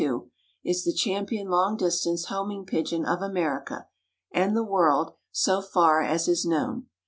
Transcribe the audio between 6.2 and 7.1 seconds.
is known.